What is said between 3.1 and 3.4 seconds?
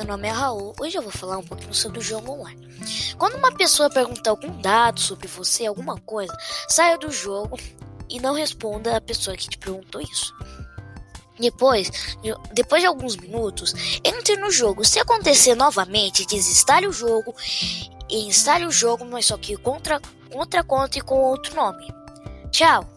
Quando